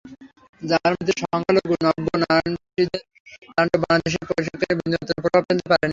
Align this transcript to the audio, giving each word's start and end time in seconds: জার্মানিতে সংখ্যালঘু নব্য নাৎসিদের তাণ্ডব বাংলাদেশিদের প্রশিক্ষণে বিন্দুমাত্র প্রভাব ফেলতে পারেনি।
জার্মানিতে 0.61 1.13
সংখ্যালঘু 1.21 1.73
নব্য 1.85 2.07
নাৎসিদের 2.23 3.01
তাণ্ডব 3.47 3.79
বাংলাদেশিদের 3.83 4.27
প্রশিক্ষণে 4.29 4.73
বিন্দুমাত্র 4.79 5.21
প্রভাব 5.23 5.43
ফেলতে 5.47 5.67
পারেনি। 5.71 5.89